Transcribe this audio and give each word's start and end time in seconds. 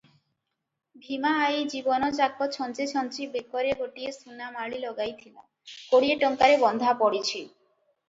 ଭୀମା 1.03 1.33
ଆଈ 1.41 1.59
ଜୀବନଯାକ 1.73 2.49
ଛଞ୍ଚି 2.57 2.89
ଛଞ୍ଚି 2.93 3.29
ବେକରେ 3.37 3.77
ଗୋଟାଏ 3.85 4.17
ସୁନାମାଳୀ 4.19 4.83
ଲଗାଇଥିଲା, 4.89 5.49
କୋଡିଏ 5.95 6.21
ଟଙ୍କାରେ 6.27 6.61
ବନ୍ଧା 6.69 7.01
ପଡିଛି। 7.07 7.43